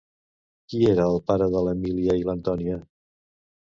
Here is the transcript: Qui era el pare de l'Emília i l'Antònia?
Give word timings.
Qui 0.73 0.81
era 0.93 1.05
el 1.11 1.19
pare 1.29 1.51
de 1.59 1.63
l'Emília 1.69 2.19
i 2.23 2.29
l'Antònia? 2.33 2.85